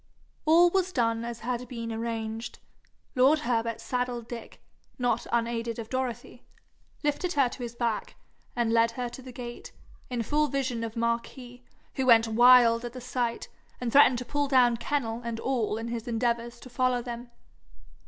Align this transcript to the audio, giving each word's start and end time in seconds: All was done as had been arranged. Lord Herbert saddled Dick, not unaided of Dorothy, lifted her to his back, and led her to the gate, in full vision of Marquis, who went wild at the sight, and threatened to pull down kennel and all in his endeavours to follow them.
All 0.47 0.71
was 0.71 0.91
done 0.91 1.23
as 1.23 1.41
had 1.41 1.67
been 1.67 1.91
arranged. 1.91 2.57
Lord 3.15 3.37
Herbert 3.41 3.79
saddled 3.79 4.27
Dick, 4.27 4.59
not 4.97 5.27
unaided 5.31 5.77
of 5.77 5.91
Dorothy, 5.91 6.43
lifted 7.03 7.33
her 7.33 7.47
to 7.49 7.61
his 7.61 7.75
back, 7.75 8.15
and 8.55 8.73
led 8.73 8.89
her 8.93 9.09
to 9.09 9.21
the 9.21 9.31
gate, 9.31 9.71
in 10.09 10.23
full 10.23 10.47
vision 10.47 10.83
of 10.83 10.95
Marquis, 10.97 11.61
who 11.97 12.07
went 12.07 12.27
wild 12.27 12.83
at 12.83 12.93
the 12.93 12.99
sight, 12.99 13.47
and 13.79 13.91
threatened 13.91 14.17
to 14.17 14.25
pull 14.25 14.47
down 14.47 14.75
kennel 14.77 15.21
and 15.23 15.39
all 15.39 15.77
in 15.77 15.89
his 15.89 16.07
endeavours 16.07 16.59
to 16.61 16.69
follow 16.71 17.03
them. 17.03 17.29